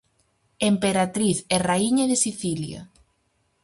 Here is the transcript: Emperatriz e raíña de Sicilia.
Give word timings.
Emperatriz 0.71 1.37
e 1.55 1.57
raíña 1.67 2.05
de 2.11 2.17
Sicilia. 2.25 2.81